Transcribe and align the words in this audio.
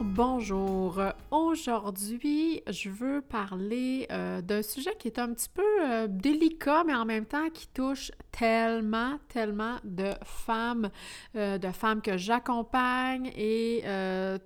Bonjour. 0.00 1.00
Aujourd'hui, 1.30 2.62
je 2.68 2.90
veux 2.90 3.20
parler 3.20 4.06
euh, 4.10 4.40
d'un 4.42 4.62
sujet 4.62 4.94
qui 4.98 5.08
est 5.08 5.18
un 5.20 5.32
petit 5.32 5.48
peu 5.48 5.62
euh, 5.82 6.06
délicat, 6.08 6.82
mais 6.84 6.94
en 6.94 7.04
même 7.04 7.26
temps 7.26 7.48
qui 7.50 7.68
touche 7.68 8.10
tellement, 8.32 9.18
tellement 9.28 9.76
de 9.84 10.10
femmes, 10.24 10.90
euh, 11.36 11.58
de 11.58 11.70
femmes 11.70 12.02
que 12.02 12.16
j'accompagne 12.16 13.30
et 13.36 13.84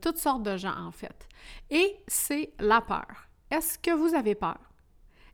toutes 0.02 0.18
sortes 0.18 0.42
de 0.42 0.56
gens 0.56 0.76
en 0.76 0.92
fait. 0.92 1.26
Et 1.70 1.96
c'est 2.06 2.52
la 2.58 2.80
peur. 2.80 3.28
Est-ce 3.50 3.78
que 3.78 3.92
vous 3.92 4.14
avez 4.14 4.34
peur? 4.34 4.67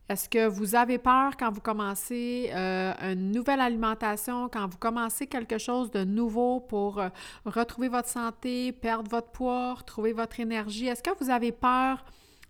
Est-ce 0.07 0.29
que 0.29 0.47
vous 0.47 0.75
avez 0.75 0.99
peur 0.99 1.35
quand 1.35 1.49
vous 1.49 1.61
commencez 1.61 2.51
euh, 2.53 2.93
une 3.01 3.31
nouvelle 3.31 3.59
alimentation, 3.59 4.49
quand 4.49 4.67
vous 4.67 4.77
commencez 4.77 5.25
quelque 5.25 5.57
chose 5.57 5.89
de 5.89 6.03
nouveau 6.03 6.59
pour 6.59 6.99
euh, 6.99 7.09
retrouver 7.45 7.87
votre 7.87 8.07
santé, 8.07 8.71
perdre 8.71 9.09
votre 9.09 9.31
poids, 9.31 9.73
retrouver 9.73 10.13
votre 10.13 10.39
énergie? 10.39 10.85
Est-ce 10.85 11.01
que 11.01 11.09
vous 11.19 11.31
avez 11.31 11.51
peur 11.51 12.05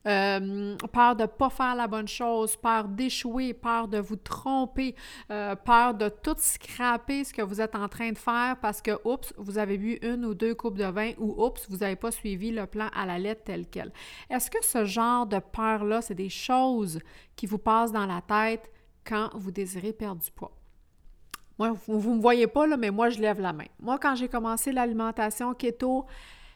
euh, 0.08 0.76
peur 0.91 1.16
de 1.16 1.23
ne 1.23 1.27
pas 1.27 1.50
faire 1.50 1.76
la 1.76 1.88
bonne 1.88 2.08
chose, 2.08 2.56
peur 2.56 2.88
d'échouer, 2.88 3.53
peur 3.53 3.88
de 3.88 3.98
vous 3.98 4.16
tromper, 4.16 4.95
euh, 5.31 5.56
peur 5.56 5.94
de 5.94 6.09
tout 6.09 6.36
scraper 6.38 7.23
ce 7.23 7.34
que 7.34 7.42
vous 7.42 7.62
êtes 7.62 7.75
en 7.75 7.88
train 7.88 8.12
de 8.12 8.17
faire 8.17 8.58
parce 8.62 8.81
que, 8.81 8.92
oups, 9.03 9.34
vous 9.38 9.58
avez 9.58 9.78
bu 9.78 9.97
une 10.02 10.25
ou 10.25 10.34
deux 10.34 10.56
coupes 10.56 10.78
de 10.78 10.86
vin 10.86 11.12
ou, 11.17 11.44
oups, 11.44 11.66
vous 11.70 11.78
n'avez 11.78 11.95
pas 11.95 12.12
suivi 12.12 12.52
le 12.52 12.66
plan 12.67 12.89
à 12.95 13.06
la 13.06 13.17
lettre 13.17 13.44
tel 13.45 13.67
quel. 13.67 13.92
Est-ce 14.30 14.52
que 14.52 14.64
ce 14.64 14.86
genre 14.86 15.25
de 15.25 15.39
peur-là, 15.39 16.02
c'est 16.02 16.16
des 16.16 16.30
choses 16.30 17.00
qui 17.36 17.45
vous 17.45 17.58
passent 17.58 17.92
dans 17.92 18.06
la 18.06 18.22
tête 18.22 18.72
quand 19.06 19.30
vous 19.34 19.52
désirez 19.52 19.94
perdre 19.94 20.22
du 20.22 20.31
poids? 20.31 20.52
Moi, 21.58 21.72
vous 21.88 22.12
ne 22.12 22.17
me 22.17 22.22
voyez 22.22 22.47
pas, 22.47 22.67
mais 22.75 22.92
moi, 22.92 23.09
je 23.09 23.19
lève 23.19 23.40
la 23.40 23.53
main. 23.53 23.67
Moi, 23.80 23.97
quand 23.97 24.16
j'ai 24.16 24.28
commencé 24.28 24.73
l'alimentation 24.73 25.53
keto, 25.53 26.06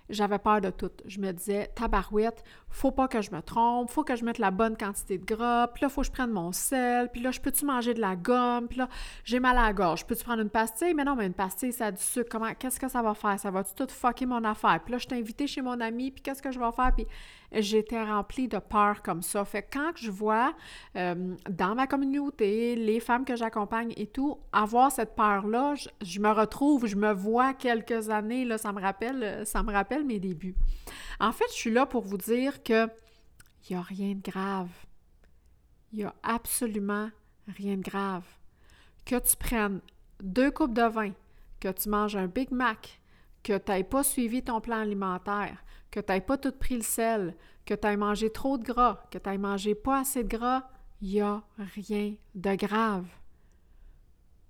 j'avais 0.09 0.39
peur 0.39 0.59
de 0.59 0.71
tout. 0.71 0.91
Je 1.05 1.19
me 1.19 1.31
disais, 1.31 1.69
tabarouette, 1.75 2.43
faut 2.69 2.91
pas 2.91 3.07
que 3.07 3.21
je 3.21 3.31
me 3.31 3.41
trompe, 3.41 3.89
faut 3.89 4.03
que 4.03 4.15
je 4.15 4.23
mette 4.23 4.37
la 4.37 4.51
bonne 4.51 4.77
quantité 4.77 5.17
de 5.17 5.25
gras, 5.25 5.67
puis 5.67 5.83
là, 5.83 5.89
faut 5.89 6.01
que 6.01 6.07
je 6.07 6.11
prenne 6.11 6.31
mon 6.31 6.51
sel, 6.51 7.09
puis 7.11 7.21
là, 7.21 7.31
je 7.31 7.39
peux-tu 7.39 7.65
manger 7.65 7.93
de 7.93 8.01
la 8.01 8.15
gomme, 8.15 8.67
puis 8.67 8.77
là, 8.77 8.87
j'ai 9.23 9.39
mal 9.39 9.57
à 9.57 9.63
la 9.63 9.73
gorge, 9.73 10.05
peux-tu 10.05 10.23
prendre 10.23 10.41
une 10.41 10.49
pastille? 10.49 10.93
Mais 10.93 11.03
non, 11.03 11.15
mais 11.15 11.25
une 11.25 11.33
pastille, 11.33 11.73
ça 11.73 11.87
a 11.87 11.91
du 11.91 12.01
sucre, 12.01 12.29
comment, 12.29 12.53
qu'est-ce 12.53 12.79
que 12.79 12.87
ça 12.87 13.01
va 13.01 13.13
faire? 13.13 13.39
Ça 13.39 13.51
va-tu 13.51 13.73
tout 13.73 13.87
fucker 13.89 14.25
mon 14.25 14.43
affaire? 14.43 14.79
Puis 14.83 14.93
là, 14.93 14.97
je 14.97 15.07
t'ai 15.07 15.15
invité 15.15 15.47
chez 15.47 15.61
mon 15.61 15.79
ami, 15.79 16.11
puis 16.11 16.21
qu'est-ce 16.21 16.41
que 16.41 16.51
je 16.51 16.59
vais 16.59 16.71
faire? 16.71 16.91
Puis 16.95 17.07
j'étais 17.51 18.01
remplie 18.03 18.47
de 18.47 18.59
peur 18.59 19.01
comme 19.01 19.21
ça. 19.21 19.43
Fait 19.45 19.63
que 19.63 19.69
quand 19.73 19.91
je 19.95 20.11
vois 20.11 20.53
euh, 20.95 21.35
dans 21.49 21.75
ma 21.75 21.87
communauté, 21.87 22.75
les 22.75 22.99
femmes 22.99 23.25
que 23.25 23.35
j'accompagne 23.35 23.93
et 23.97 24.07
tout, 24.07 24.37
avoir 24.51 24.91
cette 24.91 25.15
peur-là, 25.15 25.73
je, 26.01 26.19
me 26.19 26.29
retrouve, 26.29 26.85
je 26.85 26.95
me 26.95 27.11
vois 27.11 27.53
quelques 27.53 28.09
années, 28.09 28.45
là, 28.45 28.57
ça 28.57 28.71
me 28.71 28.81
rappelle, 28.81 29.45
ça 29.45 29.63
me 29.63 29.71
rappelle 29.71 30.05
mes 30.05 30.19
débuts. 30.19 30.55
En 31.19 31.31
fait, 31.31 31.45
je 31.49 31.55
suis 31.55 31.71
là 31.71 31.85
pour 31.85 32.03
vous 32.03 32.17
dire 32.17 32.58
que 32.63 32.89
il 33.69 33.73
n'y 33.73 33.79
a 33.79 33.81
rien 33.81 34.15
de 34.15 34.21
grave. 34.21 34.69
Il 35.91 35.99
n'y 35.99 36.05
a 36.05 36.13
absolument 36.23 37.09
rien 37.47 37.77
de 37.77 37.83
grave. 37.83 38.25
Que 39.05 39.19
tu 39.19 39.35
prennes 39.35 39.81
deux 40.21 40.51
coupes 40.51 40.73
de 40.73 40.87
vin, 40.87 41.11
que 41.59 41.69
tu 41.69 41.89
manges 41.89 42.15
un 42.15 42.27
Big 42.27 42.51
Mac, 42.51 43.01
que 43.43 43.57
tu 43.57 43.71
n'aies 43.71 43.83
pas 43.83 44.03
suivi 44.03 44.43
ton 44.43 44.61
plan 44.61 44.77
alimentaire, 44.77 45.63
que 45.91 45.99
tu 45.99 46.11
n'aies 46.11 46.21
pas 46.21 46.37
tout 46.37 46.51
pris 46.51 46.75
le 46.75 46.83
sel, 46.83 47.35
que 47.65 47.73
tu 47.73 47.87
aies 47.87 47.97
mangé 47.97 48.31
trop 48.31 48.57
de 48.57 48.63
gras, 48.63 49.03
que 49.11 49.17
tu 49.17 49.29
aies 49.29 49.37
mangé 49.37 49.75
pas 49.75 50.01
assez 50.01 50.23
de 50.23 50.29
gras, 50.29 50.69
il 51.01 51.09
n'y 51.09 51.21
a 51.21 51.41
rien 51.75 52.15
de 52.35 52.55
grave. 52.55 53.07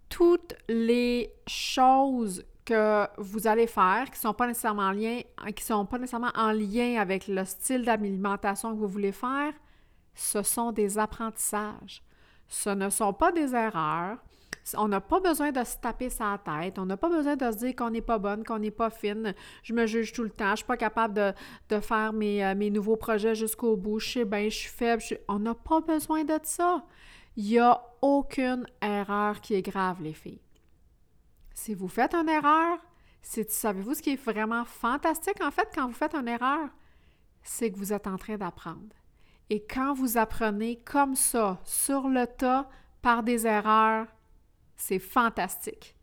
Toutes 0.09 0.55
les 0.67 1.31
choses 1.47 2.43
que 2.69 3.07
vous 3.17 3.47
allez 3.47 3.67
faire 3.67 4.09
qui 4.11 4.19
sont 4.19 4.33
pas 4.33 4.47
nécessairement 4.47 4.83
en 4.83 4.91
lien, 4.91 5.21
qui 5.55 5.63
sont 5.63 5.85
pas 5.85 5.97
nécessairement 5.97 6.31
en 6.35 6.51
lien 6.51 6.99
avec 6.99 7.27
le 7.27 7.43
style 7.45 7.83
d'alimentation 7.83 8.73
que 8.73 8.79
vous 8.79 8.87
voulez 8.87 9.11
faire, 9.11 9.53
ce 10.13 10.43
sont 10.43 10.71
des 10.71 10.97
apprentissages. 10.97 12.03
Ce 12.47 12.69
ne 12.69 12.89
sont 12.89 13.13
pas 13.13 13.31
des 13.31 13.53
erreurs, 13.55 14.17
on 14.77 14.87
n'a 14.87 15.01
pas 15.01 15.19
besoin 15.19 15.51
de 15.51 15.63
se 15.63 15.77
taper 15.77 16.09
sa 16.09 16.39
tête. 16.43 16.77
On 16.77 16.85
n'a 16.85 16.97
pas 16.97 17.09
besoin 17.09 17.35
de 17.35 17.51
se 17.51 17.57
dire 17.57 17.75
qu'on 17.75 17.89
n'est 17.89 18.01
pas 18.01 18.19
bonne, 18.19 18.43
qu'on 18.43 18.59
n'est 18.59 18.71
pas 18.71 18.89
fine. 18.89 19.33
Je 19.63 19.73
me 19.73 19.85
juge 19.85 20.13
tout 20.13 20.23
le 20.23 20.29
temps. 20.29 20.47
Je 20.47 20.51
ne 20.51 20.55
suis 20.57 20.65
pas 20.65 20.77
capable 20.77 21.13
de, 21.69 21.79
faire 21.79 22.11
euh, 22.13 22.55
mes, 22.55 22.69
nouveaux 22.69 22.97
projets 22.97 23.35
jusqu'au 23.35 23.75
bout. 23.75 23.99
Je 23.99 24.09
sais 24.11 24.25
bien, 24.25 24.45
je 24.45 24.55
suis 24.55 24.69
faible. 24.69 25.01
On 25.27 25.39
n'a 25.39 25.55
pas 25.55 25.81
besoin 25.81 26.23
de 26.23 26.39
ça. 26.43 26.83
Il 27.35 27.45
n'y 27.45 27.59
a 27.59 27.81
aucune 28.01 28.65
erreur 28.81 29.41
qui 29.41 29.55
est 29.55 29.61
grave, 29.61 30.01
les 30.01 30.13
filles. 30.13 30.41
Si 31.59 31.75
vous 31.75 31.89
faites 31.89 32.15
une 32.15 32.29
erreur, 32.29 32.77
savez-vous 33.21 33.95
ce 33.95 34.01
qui 34.01 34.11
est 34.11 34.23
vraiment 34.23 34.63
fantastique 34.63 35.43
en 35.43 35.51
fait 35.51 35.67
quand 35.75 35.87
vous 35.87 35.93
faites 35.93 36.15
une 36.15 36.29
erreur? 36.29 36.69
C'est 37.43 37.69
que 37.69 37.77
vous 37.77 37.91
êtes 37.91 38.07
en 38.07 38.17
train 38.17 38.37
d'apprendre. 38.37 38.95
Et 39.49 39.65
quand 39.65 39.93
vous 39.93 40.17
apprenez 40.17 40.77
comme 40.77 41.15
ça, 41.15 41.59
sur 41.65 42.07
le 42.07 42.27
tas, 42.27 42.69
par 43.01 43.23
des 43.23 43.45
erreurs, 43.45 44.07
c'est 44.77 44.99
fantastique. 44.99 45.97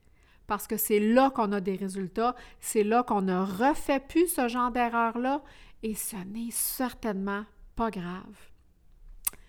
Parce 0.47 0.67
que 0.67 0.77
c'est 0.77 1.00
là 1.00 1.31
qu'on 1.31 1.53
a 1.53 1.62
des 1.62 1.77
résultats, 1.77 2.37
c'est 2.61 2.84
là 2.84 3.03
qu'on 3.03 3.23
ne 3.23 3.38
refait 3.38 4.00
plus 4.00 4.28
ce 4.28 4.49
genre 4.49 4.71
d'erreur-là 4.71 5.43
et 5.83 5.94
ce 5.94 6.17
n'est 6.17 6.50
certainement 6.50 7.47
pas 7.77 7.91
grave. 7.91 8.50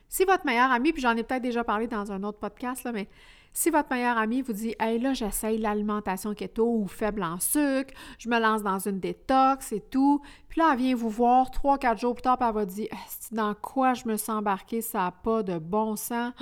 Si 0.08 0.24
votre 0.24 0.46
meilleur 0.46 0.72
ami, 0.72 0.94
puis 0.94 1.02
j'en 1.02 1.18
ai 1.18 1.24
peut-être 1.24 1.44
déjà 1.44 1.66
parlé 1.66 1.88
dans 1.88 2.14
un 2.14 2.24
autre 2.24 2.40
podcast, 2.40 2.88
mais 2.94 3.10
si 3.54 3.70
votre 3.70 3.90
meilleur 3.92 4.18
ami 4.18 4.42
vous 4.42 4.54
dit 4.54 4.76
Hey 4.80 5.00
là, 5.00 5.14
j'essaye 5.14 5.58
l'alimentation 5.58 6.34
keto 6.34 6.66
ou 6.66 6.88
faible 6.88 7.24
en 7.24 7.40
sucre, 7.40 7.94
je 8.20 8.30
me 8.30 8.40
lance 8.40 8.64
dans 8.64 8.80
une 8.80 9.00
détox 9.00 9.72
et 9.72 9.82
tout, 9.82 10.22
puis 10.50 10.62
là, 10.62 10.72
elle 10.74 10.80
vient 10.80 10.96
vous 10.96 11.10
voir 11.10 11.52
trois, 11.52 11.78
quatre 11.78 12.00
jours 12.00 12.14
plus 12.14 12.22
tard, 12.22 12.38
puis 12.38 12.48
elle 12.48 12.56
va 12.56 12.66
dire 12.66 12.88
Dans 13.32 13.54
quoi 13.54 13.94
je 13.94 14.08
me 14.08 14.18
sens 14.18 14.38
embarqué, 14.38 14.82
ça 14.82 15.00
n'a 15.00 15.12
pas 15.12 15.44
de 15.44 15.58
bon 15.58 15.96
sens. 15.96 16.34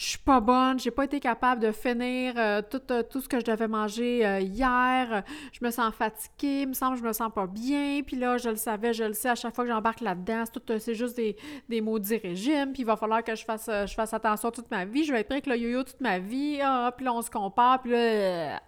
Je 0.00 0.06
suis 0.06 0.18
pas 0.18 0.40
bonne, 0.40 0.80
j'ai 0.80 0.90
pas 0.90 1.04
été 1.04 1.20
capable 1.20 1.60
de 1.60 1.72
finir 1.72 2.32
euh, 2.38 2.62
tout, 2.62 2.80
euh, 2.90 3.02
tout, 3.02 3.20
ce 3.20 3.28
que 3.28 3.38
je 3.38 3.44
devais 3.44 3.68
manger 3.68 4.26
euh, 4.26 4.40
hier, 4.40 5.22
je 5.52 5.62
me 5.62 5.70
sens 5.70 5.94
fatiguée, 5.94 6.62
il 6.62 6.68
me 6.68 6.72
semble 6.72 6.94
que 6.94 7.02
je 7.02 7.06
me 7.06 7.12
sens 7.12 7.30
pas 7.30 7.46
bien, 7.46 8.00
puis 8.02 8.16
là, 8.16 8.38
je 8.38 8.48
le 8.48 8.56
savais, 8.56 8.94
je 8.94 9.04
le 9.04 9.12
sais, 9.12 9.28
à 9.28 9.34
chaque 9.34 9.54
fois 9.54 9.64
que 9.64 9.70
j'embarque 9.70 10.00
là-dedans, 10.00 10.44
c'est 10.78 10.94
juste 10.94 11.16
des, 11.16 11.36
des 11.68 11.82
maudits 11.82 12.16
régimes, 12.16 12.72
puis 12.72 12.80
il 12.80 12.86
va 12.86 12.96
falloir 12.96 13.22
que 13.22 13.34
je 13.34 13.44
fasse, 13.44 13.66
je 13.68 13.92
fasse 13.92 14.14
attention 14.14 14.50
toute 14.50 14.70
ma 14.70 14.86
vie, 14.86 15.04
je 15.04 15.12
vais 15.12 15.20
être 15.20 15.32
avec 15.32 15.46
le 15.46 15.58
yo-yo 15.58 15.82
toute 15.82 16.00
ma 16.00 16.18
vie, 16.18 16.60
ah, 16.62 16.94
puis 16.96 17.04
là, 17.04 17.12
on 17.12 17.20
se 17.20 17.30
compare, 17.30 17.82
puis 17.82 17.90
là... 17.90 18.58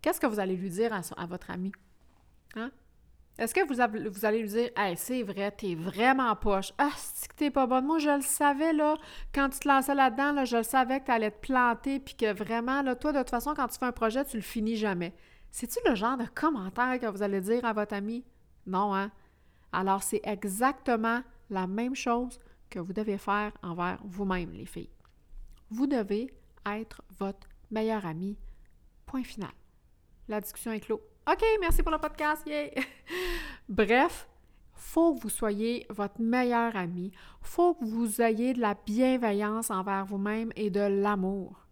Qu'est-ce 0.00 0.20
que 0.20 0.26
vous 0.26 0.38
allez 0.38 0.56
lui 0.56 0.70
dire 0.70 0.92
à, 0.92 1.00
à 1.20 1.26
votre 1.26 1.50
ami? 1.50 1.72
Hein? 2.54 2.70
Est-ce 3.40 3.54
que 3.54 3.66
vous, 3.66 3.80
allez 4.26 4.42
lui 4.42 4.48
dire 4.48 4.68
Hey, 4.76 4.98
c'est 4.98 5.22
vrai, 5.22 5.50
t'es 5.50 5.74
vraiment 5.74 6.36
poche. 6.36 6.74
Ah, 6.76 6.90
c'est 6.94 7.26
que 7.26 7.34
t'es 7.34 7.50
pas 7.50 7.66
bonne? 7.66 7.86
Moi, 7.86 7.98
je 7.98 8.10
le 8.10 8.20
savais, 8.20 8.74
là, 8.74 8.98
quand 9.34 9.48
tu 9.48 9.60
te 9.60 9.66
lançais 9.66 9.94
là-dedans, 9.94 10.32
là, 10.32 10.44
je 10.44 10.58
le 10.58 10.62
savais 10.62 11.00
que 11.00 11.06
t'allais 11.06 11.30
te 11.30 11.40
planter, 11.40 12.00
puis 12.00 12.14
que 12.14 12.34
vraiment, 12.34 12.82
là, 12.82 12.94
toi, 12.94 13.12
de 13.12 13.18
toute 13.18 13.30
façon, 13.30 13.54
quand 13.56 13.66
tu 13.68 13.78
fais 13.78 13.86
un 13.86 13.92
projet, 13.92 14.26
tu 14.26 14.36
le 14.36 14.42
finis 14.42 14.76
jamais. 14.76 15.14
C'est-tu 15.50 15.78
le 15.88 15.94
genre 15.94 16.18
de 16.18 16.26
commentaire 16.26 17.00
que 17.00 17.06
vous 17.06 17.22
allez 17.22 17.40
dire 17.40 17.64
à 17.64 17.72
votre 17.72 17.94
ami? 17.94 18.26
Non, 18.66 18.94
hein? 18.94 19.10
Alors, 19.72 20.02
c'est 20.02 20.20
exactement 20.24 21.22
la 21.48 21.66
même 21.66 21.94
chose 21.94 22.38
que 22.68 22.78
vous 22.78 22.92
devez 22.92 23.16
faire 23.16 23.52
envers 23.62 24.00
vous-même, 24.04 24.52
les 24.52 24.66
filles. 24.66 24.90
Vous 25.70 25.86
devez 25.86 26.30
être 26.66 27.00
votre 27.18 27.48
meilleur 27.70 28.04
ami. 28.04 28.36
Point 29.06 29.24
final. 29.24 29.50
La 30.28 30.42
discussion 30.42 30.72
est 30.72 30.80
close. 30.80 31.00
OK, 31.30 31.44
merci 31.60 31.80
pour 31.84 31.92
le 31.92 31.98
podcast. 31.98 32.42
Yay! 32.44 32.74
Bref, 33.68 34.26
faut 34.74 35.14
que 35.14 35.20
vous 35.20 35.28
soyez 35.28 35.86
votre 35.88 36.20
meilleur 36.20 36.74
ami. 36.74 37.12
faut 37.40 37.74
que 37.74 37.84
vous 37.84 38.20
ayez 38.20 38.52
de 38.52 38.60
la 38.60 38.74
bienveillance 38.74 39.70
envers 39.70 40.04
vous-même 40.06 40.50
et 40.56 40.70
de 40.70 40.80
l'amour. 40.80 41.68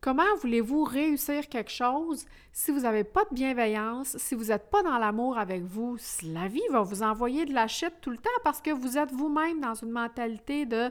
Comment 0.00 0.34
voulez-vous 0.40 0.84
réussir 0.84 1.46
quelque 1.50 1.70
chose 1.70 2.24
si 2.52 2.70
vous 2.70 2.80
n'avez 2.80 3.04
pas 3.04 3.24
de 3.30 3.34
bienveillance, 3.34 4.16
si 4.16 4.34
vous 4.34 4.44
n'êtes 4.44 4.70
pas 4.70 4.82
dans 4.82 4.96
l'amour 4.96 5.36
avec 5.36 5.62
vous? 5.62 5.98
La 6.24 6.48
vie 6.48 6.66
va 6.70 6.80
vous 6.80 7.02
envoyer 7.02 7.44
de 7.44 7.52
la 7.52 7.68
shit 7.68 7.92
tout 8.00 8.10
le 8.10 8.16
temps 8.16 8.30
parce 8.44 8.62
que 8.62 8.70
vous 8.70 8.96
êtes 8.96 9.12
vous-même 9.12 9.60
dans 9.60 9.74
une 9.74 9.90
mentalité 9.90 10.64
de 10.64 10.90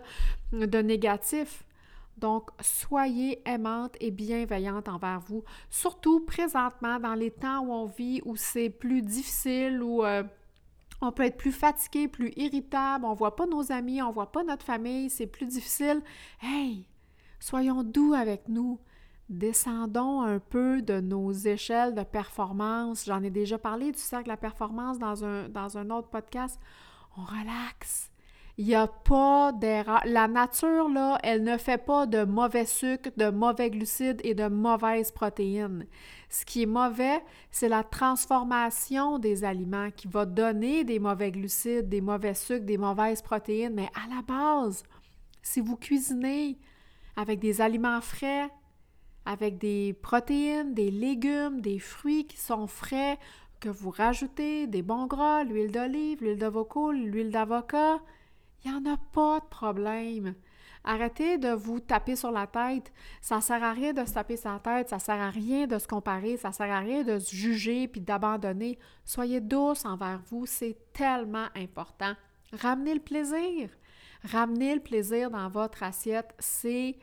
négatif. 0.82 1.64
Donc, 2.22 2.52
soyez 2.62 3.42
aimante 3.50 3.96
et 4.00 4.12
bienveillante 4.12 4.88
envers 4.88 5.20
vous, 5.22 5.44
surtout 5.72 6.20
présentement 6.20 7.00
dans 7.00 7.16
les 7.16 7.32
temps 7.32 7.66
où 7.66 7.72
on 7.72 7.88
vit, 7.88 8.22
où 8.26 8.36
c'est 8.36 8.70
plus 8.70 9.02
difficile, 9.02 9.82
où 9.82 10.06
euh, 10.06 10.24
On 11.02 11.12
peut 11.12 11.24
être 11.24 11.38
plus 11.38 11.52
fatigué, 11.52 12.08
plus 12.08 12.32
irritable, 12.36 13.06
on 13.06 13.16
voit 13.16 13.36
pas 13.36 13.48
nos 13.48 13.72
amis, 13.72 14.04
on 14.04 14.12
voit 14.12 14.32
pas 14.32 14.44
notre 14.44 14.64
famille, 14.64 15.10
c'est 15.10 15.26
plus 15.26 15.48
difficile. 15.48 16.04
Hey, 16.44 16.86
soyons 17.40 17.84
doux 17.84 18.14
avec 18.14 18.48
nous. 18.48 18.80
Descendons 19.28 20.22
un 20.22 20.40
peu 20.40 20.84
de 20.84 21.00
nos 21.00 21.32
échelles 21.32 21.96
de 21.96 22.04
performance. 22.04 23.06
J'en 23.06 23.24
ai 23.24 23.32
déjà 23.32 23.58
parlé 23.58 23.92
du 23.92 23.98
cercle 24.00 24.30
de 24.30 24.36
performance 24.36 25.00
dans 25.00 25.78
un 25.78 25.90
autre 25.90 26.10
podcast. 26.10 26.60
On 27.18 27.24
relaxe. 27.24 28.11
Il 28.62 28.68
n'y 28.68 28.76
a 28.76 28.86
pas 28.86 29.54
d'erreur. 29.54 30.04
La 30.06 30.28
nature, 30.28 30.88
là, 30.88 31.18
elle 31.24 31.42
ne 31.42 31.58
fait 31.58 31.84
pas 31.84 32.06
de 32.06 32.26
mauvais 32.26 32.68
sucre, 32.68 33.10
de 33.18 33.32
mauvais 33.32 33.72
glucides 33.72 34.22
et 34.24 34.36
de 34.36 34.48
mauvaises 34.50 35.10
protéines. 35.10 35.88
Ce 36.30 36.46
qui 36.46 36.62
est 36.62 36.68
mauvais, 36.68 37.24
c'est 37.50 37.70
la 37.70 37.84
transformation 37.84 39.18
des 39.18 39.44
aliments 39.44 39.90
qui 39.90 40.08
va 40.08 40.28
donner 40.28 40.84
des 40.84 41.00
mauvais 41.00 41.32
glucides, 41.32 41.90
des 41.90 42.02
mauvais 42.02 42.36
sucres, 42.36 42.64
des 42.64 42.78
mauvaises 42.78 43.24
protéines. 43.24 43.74
Mais 43.74 43.90
à 43.96 44.08
la 44.16 44.22
base, 44.22 44.84
si 45.42 45.60
vous 45.60 45.76
cuisinez 45.76 46.60
avec 47.16 47.40
des 47.40 47.62
aliments 47.62 48.00
frais, 48.00 48.48
avec 49.26 49.58
des 49.58 49.94
protéines, 50.04 50.76
des 50.76 50.92
légumes, 50.92 51.62
des 51.62 51.80
fruits 51.80 52.28
qui 52.28 52.38
sont 52.38 52.68
frais, 52.68 53.18
que 53.60 53.70
vous 53.70 53.90
rajoutez 53.90 54.68
des 54.68 54.84
bons 54.84 55.08
gras, 55.08 55.44
l'huile 55.46 55.72
d'olive, 55.72 56.22
l'huile 56.22 56.38
d'avocat, 56.38 56.92
l'huile 56.94 57.32
d'avocat, 57.32 58.00
il 58.64 58.72
n'y 58.72 58.78
en 58.78 58.94
a 58.94 58.98
pas 59.14 59.40
de 59.40 59.46
problème. 59.46 60.36
Arrêtez 60.84 61.38
de 61.38 61.50
vous 61.50 61.80
taper 61.80 62.16
sur 62.16 62.32
la 62.32 62.48
tête. 62.48 62.92
Ça 63.22 63.38
ne 63.38 63.42
sert 63.42 63.64
à 63.64 63.72
rien 63.72 63.94
de 63.94 64.04
se 64.04 64.14
taper 64.14 64.36
sur 64.38 64.52
la 64.52 64.60
tête, 64.60 64.90
ça 64.90 64.96
ne 64.96 65.02
sert 65.02 65.22
à 65.22 65.30
rien 65.30 65.68
de 65.68 65.78
se 65.78 65.88
comparer, 65.88 66.38
ça 66.38 66.50
ne 66.50 66.54
sert 66.54 66.72
à 66.72 66.80
rien 66.80 67.04
de 67.04 67.20
se 67.20 67.36
juger 67.36 67.88
puis 67.88 68.02
d'abandonner. 68.02 68.80
Soyez 69.06 69.42
douce 69.42 69.86
envers 69.86 70.20
vous, 70.30 70.46
c'est 70.46 70.78
tellement 70.94 71.48
important. 71.56 72.14
Ramenez 72.54 72.96
le 72.96 73.00
plaisir. 73.00 73.70
Ramenez 74.24 74.76
le 74.76 74.82
plaisir 74.82 75.32
dans 75.32 75.50
votre 75.50 75.82
assiette, 75.82 76.36
c'est 76.38 76.96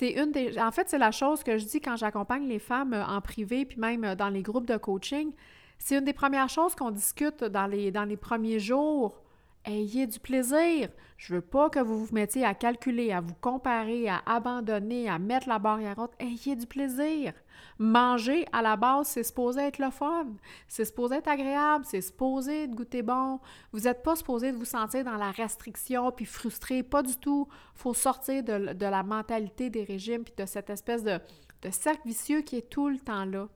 une 0.00 0.30
des 0.30 0.56
en 0.56 0.70
fait, 0.70 0.88
c'est 0.88 0.98
la 0.98 1.10
chose 1.10 1.42
que 1.42 1.58
je 1.58 1.64
dis 1.64 1.80
quand 1.80 1.96
j'accompagne 1.96 2.46
les 2.46 2.60
femmes 2.60 2.94
en 2.94 3.20
privé 3.20 3.64
puis 3.64 3.80
même 3.80 4.14
dans 4.14 4.28
les 4.28 4.42
groupes 4.42 4.66
de 4.66 4.76
coaching, 4.76 5.32
c'est 5.78 5.96
une 5.98 6.04
des 6.04 6.12
premières 6.12 6.48
choses 6.48 6.76
qu'on 6.76 6.92
discute 6.92 7.42
dans 7.42 7.66
les 7.66 8.16
premiers 8.16 8.60
jours. 8.60 9.20
Ayez 9.66 10.06
du 10.06 10.18
plaisir. 10.18 10.88
Je 11.18 11.34
veux 11.34 11.42
pas 11.42 11.68
que 11.68 11.80
vous 11.80 12.06
vous 12.06 12.14
mettiez 12.14 12.46
à 12.46 12.54
calculer, 12.54 13.12
à 13.12 13.20
vous 13.20 13.34
comparer, 13.34 14.08
à 14.08 14.22
abandonner, 14.24 15.06
à 15.06 15.18
mettre 15.18 15.50
la 15.50 15.58
barrière 15.58 15.98
haute. 15.98 16.14
Ayez 16.18 16.56
du 16.56 16.66
plaisir. 16.66 17.34
Manger, 17.78 18.46
à 18.52 18.62
la 18.62 18.76
base, 18.76 19.08
c'est 19.08 19.22
supposé 19.22 19.60
être 19.60 19.78
le 19.78 19.90
fun. 19.90 20.28
C'est 20.66 20.86
supposé 20.86 21.16
être 21.16 21.28
agréable. 21.28 21.84
C'est 21.86 22.00
supposé 22.00 22.64
être 22.64 22.74
goûter 22.74 23.02
bon. 23.02 23.38
Vous 23.72 23.80
n'êtes 23.80 24.02
pas 24.02 24.16
supposé 24.16 24.50
de 24.50 24.56
vous 24.56 24.64
sentir 24.64 25.04
dans 25.04 25.16
la 25.16 25.30
restriction 25.30 26.10
puis 26.10 26.24
frustré. 26.24 26.82
Pas 26.82 27.02
du 27.02 27.16
tout. 27.16 27.46
faut 27.74 27.92
sortir 27.92 28.42
de, 28.42 28.74
la 28.78 29.02
mentalité 29.02 29.68
des 29.68 29.84
régimes 29.84 30.24
puis 30.24 30.34
de 30.38 30.46
cette 30.46 30.70
espèce 30.70 31.04
de, 31.04 31.18
de 31.60 31.70
cercle 31.70 32.06
vicieux 32.06 32.40
qui 32.40 32.56
est 32.56 32.70
tout 32.70 32.88
le 32.88 32.98
temps 32.98 33.26
là. 33.26 33.46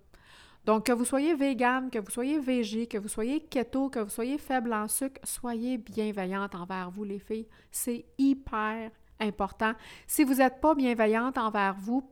Donc, 0.65 0.87
que 0.87 0.93
vous 0.93 1.05
soyez 1.05 1.35
vegan, 1.35 1.91
que 1.91 1.99
vous 1.99 2.11
soyez 2.11 2.39
végé, 2.39 2.87
que 2.87 2.99
vous 2.99 3.09
soyez 3.09 3.41
keto, 3.41 3.91
que 3.91 4.01
vous 4.01 4.11
soyez 4.11 4.39
faible 4.39 4.73
en 4.73 4.89
sucre, 4.89 5.21
soyez 5.25 5.79
bienveillante 5.79 6.55
envers 6.55 6.91
vous, 6.91 7.05
les 7.05 7.19
filles. 7.19 7.47
C'est 7.71 8.07
hyper 8.17 8.91
important. 9.21 9.73
Si 10.07 10.25
vous 10.25 10.35
n'êtes 10.35 10.61
pas 10.61 10.75
bienveillante 10.75 11.37
envers 11.37 11.75
vous, 11.79 12.03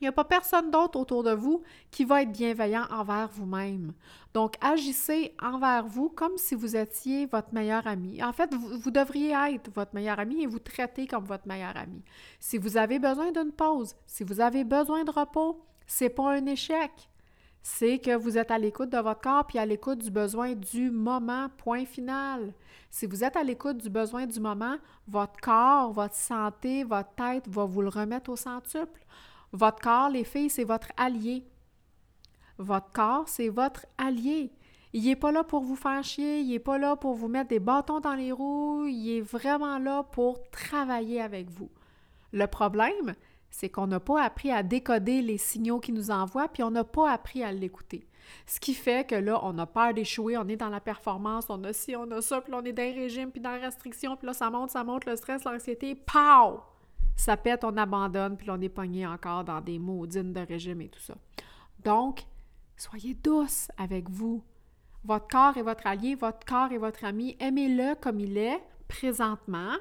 il 0.00 0.04
n'y 0.04 0.08
a 0.08 0.12
pas 0.12 0.24
personne 0.24 0.70
d'autre 0.70 0.98
autour 0.98 1.22
de 1.22 1.32
vous 1.32 1.60
qui 1.90 2.06
va 2.06 2.22
être 2.22 2.32
bienveillant 2.32 2.86
envers 2.90 3.28
vous-même. 3.28 3.92
Donc, 4.32 4.54
agissez 4.62 5.34
envers 5.42 5.86
vous 5.86 6.08
comme 6.08 6.38
si 6.38 6.54
vous 6.54 6.74
étiez 6.74 7.26
votre 7.26 7.52
meilleur 7.52 7.86
ami. 7.86 8.22
En 8.24 8.32
fait, 8.32 8.54
vous, 8.54 8.78
vous, 8.78 8.90
devriez 8.90 9.32
être 9.32 9.70
votre 9.74 9.94
meilleur 9.94 10.18
ami 10.18 10.42
et 10.42 10.46
vous 10.46 10.58
traiter 10.58 11.06
comme 11.06 11.24
votre 11.24 11.46
meilleur 11.46 11.76
ami. 11.76 12.02
Si 12.38 12.56
vous 12.56 12.78
avez 12.78 12.98
besoin 12.98 13.30
d'une 13.30 13.52
pause, 13.52 13.94
si 14.06 14.24
vous 14.24 14.40
avez 14.40 14.64
besoin 14.64 15.04
de 15.04 15.10
repos, 15.10 15.62
c'est 15.86 16.08
pas 16.08 16.32
un 16.32 16.46
échec 16.46 17.09
c'est 17.62 17.98
que 17.98 18.16
vous 18.16 18.38
êtes 18.38 18.50
à 18.50 18.58
l'écoute 18.58 18.90
de 18.90 18.98
votre 18.98 19.20
corps 19.20 19.46
puis 19.46 19.58
à 19.58 19.66
l'écoute 19.66 19.98
du 19.98 20.10
besoin 20.10 20.54
du 20.54 20.90
moment, 20.90 21.48
point 21.58 21.84
final. 21.84 22.54
Si 22.90 23.06
vous 23.06 23.22
êtes 23.22 23.36
à 23.36 23.42
l'écoute 23.42 23.78
du 23.78 23.90
besoin 23.90 24.26
du 24.26 24.40
moment, 24.40 24.76
votre 25.06 25.38
corps, 25.40 25.92
votre 25.92 26.14
santé, 26.14 26.84
votre 26.84 27.14
tête 27.14 27.48
va 27.48 27.64
vous 27.64 27.82
le 27.82 27.88
remettre 27.88 28.30
au 28.30 28.36
centuple. 28.36 29.04
Votre 29.52 29.80
corps, 29.80 30.08
les 30.08 30.24
filles, 30.24 30.50
c'est 30.50 30.64
votre 30.64 30.88
allié. 30.96 31.44
Votre 32.58 32.90
corps, 32.92 33.28
c'est 33.28 33.48
votre 33.48 33.86
allié. 33.98 34.52
Il 34.92 35.04
n'est 35.04 35.16
pas 35.16 35.30
là 35.30 35.44
pour 35.44 35.62
vous 35.62 35.76
faire 35.76 36.02
chier, 36.02 36.40
il 36.40 36.48
n'est 36.48 36.58
pas 36.58 36.78
là 36.78 36.96
pour 36.96 37.14
vous 37.14 37.28
mettre 37.28 37.50
des 37.50 37.60
bâtons 37.60 38.00
dans 38.00 38.14
les 38.14 38.32
roues, 38.32 38.86
il 38.86 39.18
est 39.18 39.20
vraiment 39.20 39.78
là 39.78 40.02
pour 40.02 40.42
travailler 40.50 41.20
avec 41.20 41.48
vous. 41.48 41.70
Le 42.32 42.46
problème, 42.46 43.14
c'est 43.50 43.68
qu'on 43.68 43.86
n'a 43.86 44.00
pas 44.00 44.22
appris 44.22 44.50
à 44.50 44.62
décoder 44.62 45.22
les 45.22 45.38
signaux 45.38 45.80
qu'il 45.80 45.94
nous 45.94 46.10
envoie, 46.10 46.48
puis 46.48 46.62
on 46.62 46.70
n'a 46.70 46.84
pas 46.84 47.10
appris 47.10 47.42
à 47.42 47.52
l'écouter. 47.52 48.06
Ce 48.46 48.60
qui 48.60 48.74
fait 48.74 49.08
que 49.08 49.14
là, 49.14 49.40
on 49.42 49.58
a 49.58 49.66
peur 49.66 49.92
d'échouer, 49.92 50.36
on 50.36 50.46
est 50.48 50.56
dans 50.56 50.68
la 50.68 50.80
performance, 50.80 51.46
on 51.48 51.62
a 51.64 51.72
ci, 51.72 51.96
on 51.96 52.10
a 52.12 52.22
ça, 52.22 52.40
puis 52.40 52.52
là, 52.52 52.60
on 52.62 52.64
est 52.64 52.72
dans 52.72 52.82
les 52.82 52.92
régime, 52.92 53.30
puis 53.30 53.40
dans 53.40 53.50
la 53.50 53.58
restriction, 53.58 54.16
puis 54.16 54.26
là, 54.26 54.32
ça 54.32 54.50
monte, 54.50 54.70
ça 54.70 54.84
monte, 54.84 55.04
le 55.06 55.16
stress, 55.16 55.44
l'anxiété, 55.44 55.94
pow! 55.94 56.60
Ça 57.16 57.36
pète, 57.36 57.64
on 57.64 57.76
abandonne, 57.76 58.36
puis 58.36 58.46
là, 58.46 58.54
on 58.56 58.60
est 58.60 58.68
pogné 58.68 59.06
encore 59.06 59.44
dans 59.44 59.60
des 59.60 59.78
maudines 59.78 60.32
de 60.32 60.40
régime 60.40 60.80
et 60.80 60.88
tout 60.88 61.00
ça. 61.00 61.14
Donc, 61.84 62.24
soyez 62.76 63.14
douce 63.14 63.68
avec 63.76 64.08
vous. 64.08 64.42
Votre 65.04 65.28
corps 65.28 65.56
est 65.56 65.62
votre 65.62 65.86
allié, 65.86 66.14
votre 66.14 66.46
corps 66.46 66.72
est 66.72 66.78
votre 66.78 67.04
ami. 67.04 67.36
Aimez-le 67.40 67.94
comme 67.96 68.20
il 68.20 68.38
est 68.38 68.62
présentement 68.88 69.74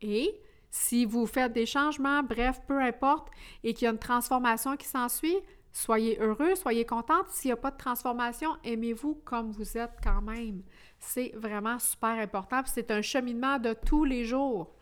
et 0.00 0.40
si 0.70 1.04
vous 1.04 1.26
faites 1.26 1.52
des 1.52 1.66
changements, 1.66 2.22
bref, 2.22 2.60
peu 2.66 2.80
importe, 2.80 3.28
et 3.64 3.74
qu'il 3.74 3.86
y 3.86 3.88
a 3.88 3.92
une 3.92 3.98
transformation 3.98 4.76
qui 4.76 4.86
s'ensuit, 4.86 5.36
soyez 5.72 6.18
heureux, 6.20 6.54
soyez 6.54 6.84
contente. 6.84 7.28
S'il 7.30 7.48
n'y 7.48 7.52
a 7.52 7.56
pas 7.56 7.70
de 7.70 7.76
transformation, 7.76 8.50
aimez-vous 8.64 9.22
comme 9.24 9.50
vous 9.52 9.76
êtes 9.76 9.98
quand 10.02 10.22
même. 10.22 10.62
C'est 10.98 11.32
vraiment 11.36 11.78
super 11.78 12.18
important. 12.18 12.62
C'est 12.64 12.90
un 12.90 13.02
cheminement 13.02 13.58
de 13.58 13.74
tous 13.74 14.04
les 14.04 14.24
jours. 14.24 14.74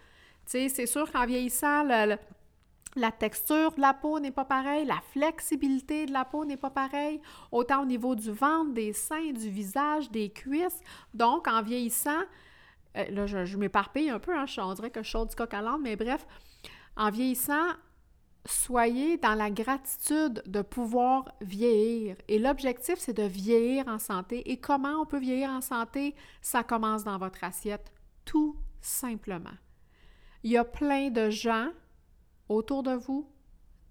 C'est 0.47 0.87
sûr 0.87 1.11
qu'en 1.11 1.27
vieillissant, 1.27 1.85
la 1.85 3.11
texture 3.11 3.73
de 3.73 3.81
la 3.81 3.95
peau 3.95 4.21
n'est 4.21 4.31
pas 4.31 4.45
pareille, 4.45 4.85
la 4.85 5.01
flexibilité 5.11 6.07
de 6.07 6.13
la 6.13 6.25
peau 6.25 6.45
n'est 6.45 6.57
pas 6.57 6.71
pareille, 6.71 7.21
autant 7.51 7.83
au 7.83 7.87
niveau 7.87 8.15
du 8.15 8.31
ventre, 8.31 8.73
des 8.73 8.93
seins, 8.93 9.33
du 9.33 9.49
visage, 9.49 10.11
des 10.11 10.31
cuisses. 10.31 10.81
Donc, 11.13 11.49
en 11.49 11.63
vieillissant, 11.63 12.23
euh, 12.96 13.05
là, 13.11 13.26
je, 13.26 13.56
m'éparpille 13.56 14.10
un 14.10 14.19
peu, 14.19 14.36
hein, 14.36 14.46
on 14.58 14.74
dirait 14.74 14.91
que 14.91 15.03
je 15.03 15.10
sors 15.10 15.27
du 15.27 15.34
coq 15.34 15.53
à 15.53 15.63
l'âne, 15.63 15.81
mais 15.82 15.96
bref, 15.96 16.27
en 16.96 17.10
vieillissant, 17.10 17.72
soyez 18.46 19.17
dans 19.17 19.34
la 19.34 19.51
gratitude 19.51 20.43
de 20.46 20.63
pouvoir 20.63 21.32
vieillir. 21.41 22.17
Et 22.29 22.39
l'objectif, 22.39 22.96
c'est 22.98 23.15
de 23.15 23.24
vieillir 23.24 23.89
en 23.89 23.98
santé. 23.98 24.51
Et 24.51 24.58
comment 24.58 25.01
on 25.01 25.06
peut 25.06 25.19
vieillir 25.19 25.51
en 25.51 25.60
santé? 25.60 26.15
Ça 26.41 26.63
commence 26.63 27.05
dans 27.05 27.19
votre 27.19 27.43
assiette, 27.43 27.93
tout 28.24 28.56
simplement. 28.81 29.56
Il 30.43 30.51
y 30.51 30.58
a 30.58 30.65
plein 30.65 31.10
de 31.10 31.31
gens 31.31 31.70
autour 32.48 32.82
de 32.82 32.93
vous, 32.93 33.29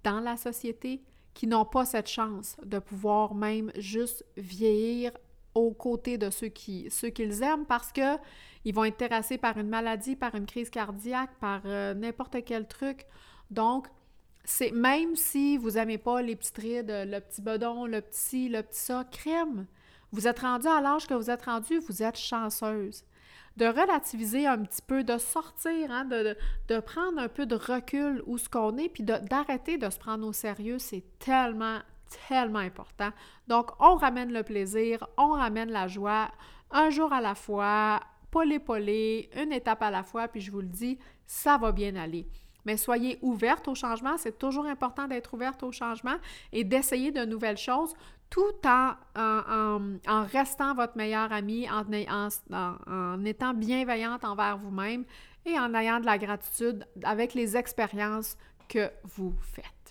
dans 0.03 0.19
la 0.19 0.37
société, 0.37 1.03
qui 1.33 1.47
n'ont 1.47 1.65
pas 1.65 1.85
cette 1.85 2.09
chance 2.09 2.55
de 2.63 2.77
pouvoir 2.77 3.33
même 3.33 3.71
juste 3.75 4.23
vieillir 4.37 5.11
aux 5.55 5.71
côtés 5.71 6.17
de 6.17 6.29
ceux 6.29 6.47
qui 6.47 6.87
ceux 6.89 7.09
qu'ils 7.09 7.43
aiment 7.43 7.65
parce 7.65 7.91
que 7.91 8.17
ils 8.65 8.73
vont 8.73 8.85
être 8.85 8.97
terrassés 8.97 9.37
par 9.37 9.57
une 9.57 9.67
maladie, 9.67 10.15
par 10.15 10.35
une 10.35 10.45
crise 10.45 10.69
cardiaque, 10.69 11.31
par 11.39 11.61
euh, 11.65 11.93
n'importe 11.93 12.37
quel 12.45 12.67
truc. 12.67 13.05
Donc, 13.51 13.87
c'est 14.45 14.71
même 14.71 15.15
si 15.15 15.57
vous 15.57 15.71
n'aimez 15.71 15.97
pas 15.97 16.21
les 16.21 16.35
petites 16.35 16.57
rides, 16.57 16.91
le 16.91 17.19
petit 17.19 17.41
bedon, 17.41 17.85
le 17.85 18.01
petit, 18.01 18.49
le 18.49 18.61
petit 18.63 18.79
ça, 18.79 19.05
crème. 19.09 19.67
Vous 20.11 20.27
êtes 20.27 20.39
rendu 20.39 20.67
à 20.67 20.81
l'âge 20.81 21.07
que 21.07 21.13
vous 21.13 21.29
êtes 21.29 21.43
rendu, 21.43 21.79
vous 21.79 22.03
êtes 22.03 22.17
chanceuse. 22.17 23.03
De 23.57 23.65
relativiser 23.65 24.47
un 24.47 24.59
petit 24.59 24.81
peu, 24.81 25.03
de 25.03 25.17
sortir, 25.17 25.91
hein, 25.91 26.05
de, 26.05 26.35
de, 26.67 26.79
prendre 26.79 27.19
un 27.19 27.27
peu 27.27 27.45
de 27.45 27.55
recul 27.55 28.23
où 28.25 28.37
ce 28.37 28.49
qu'on 28.49 28.77
est, 28.77 28.89
puis 28.89 29.03
d'arrêter 29.03 29.77
de, 29.77 29.85
de 29.85 29.91
se 29.91 29.99
prendre 29.99 30.25
au 30.27 30.33
sérieux, 30.33 30.79
c'est 30.79 31.03
tellement, 31.19 31.79
tellement 32.27 32.59
important. 32.59 33.09
Donc, 33.47 33.71
on 33.79 33.95
ramène 33.95 34.31
le 34.31 34.43
plaisir, 34.43 35.07
on 35.17 35.31
ramène 35.31 35.71
la 35.71 35.87
joie, 35.87 36.29
un 36.71 36.89
jour 36.89 37.11
à 37.13 37.21
la 37.21 37.35
fois, 37.35 37.99
polé 38.31 39.29
une 39.35 39.51
étape 39.51 39.83
à 39.83 39.91
la 39.91 40.03
fois, 40.03 40.27
puis 40.27 40.41
je 40.41 40.51
vous 40.51 40.61
le 40.61 40.67
dis, 40.67 40.97
ça 41.25 41.57
va 41.57 41.71
bien 41.71 41.95
aller. 41.95 42.27
Mais 42.65 42.77
soyez 42.77 43.19
ouverte 43.21 43.67
au 43.67 43.75
changement, 43.75 44.17
c'est 44.17 44.37
toujours 44.37 44.65
important 44.65 45.07
d'être 45.07 45.33
ouverte 45.33 45.61
au 45.63 45.71
changement 45.71 46.15
et 46.51 46.63
d'essayer 46.63 47.11
de 47.11 47.25
nouvelles 47.25 47.57
choses 47.57 47.93
tout 48.29 48.41
en, 48.65 48.95
restant 50.31 50.73
votre 50.73 50.97
meilleure 50.97 51.31
amie, 51.31 51.67
en, 51.69 51.83
en 52.87 53.25
étant 53.25 53.53
bienveillante 53.53 54.23
envers 54.25 54.57
vous-même 54.57 55.05
et 55.45 55.59
en 55.59 55.73
ayant 55.75 55.99
de 55.99 56.05
la 56.05 56.17
gratitude 56.17 56.87
avec 57.03 57.33
les 57.33 57.55
expériences 57.57 58.37
que 58.67 58.89
vous 59.03 59.35
faites. 59.41 59.82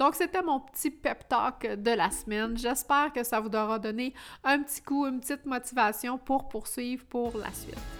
Donc, 0.00 0.14
c'était 0.14 0.40
mon 0.40 0.60
petit 0.60 0.90
pep 0.90 1.28
talk 1.28 1.74
de 1.76 1.90
la 1.90 2.10
semaine. 2.10 2.56
J'espère 2.56 3.12
que 3.12 3.22
ça 3.22 3.38
vous 3.38 3.50
aura 3.50 3.78
donné 3.78 4.14
un 4.42 4.62
petit 4.62 4.80
coup, 4.80 5.06
une 5.06 5.20
petite 5.20 5.44
motivation 5.44 6.16
pour 6.16 6.48
poursuivre 6.48 7.04
pour 7.04 7.36
la 7.36 7.52
suite. 7.52 7.99